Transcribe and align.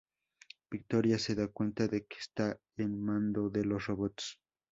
Victoria 0.71 1.19
se 1.19 1.35
da 1.35 1.47
cuenta 1.49 1.87
de 1.87 2.07
que 2.07 2.17
está 2.17 2.59
al 2.79 2.89
mando 2.97 3.51
de 3.51 3.65
los 3.65 3.85
robots. 3.85 4.39